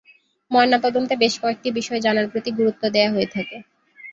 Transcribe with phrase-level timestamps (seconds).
[0.51, 3.57] ময়না তদন্তে বেশ কয়েকটি বিষয় জানার প্রতি গুরুত্ব দেয়া হয়ে থাকে।